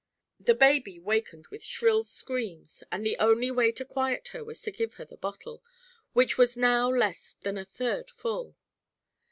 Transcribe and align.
The 0.39 0.55
baby 0.55 0.97
wakened 0.97 1.45
with 1.51 1.63
shrill 1.63 2.01
screams 2.01 2.81
and 2.91 3.05
the 3.05 3.15
only 3.19 3.51
way 3.51 3.71
to 3.73 3.85
quiet 3.85 4.29
her 4.29 4.43
was 4.43 4.59
to 4.63 4.71
give 4.71 4.95
her 4.95 5.05
the 5.05 5.15
bottle, 5.15 5.63
which 6.13 6.39
was 6.39 6.57
now 6.57 6.89
less 6.89 7.35
than 7.41 7.55
a 7.55 7.63
third 7.65 8.09
full. 8.09 8.55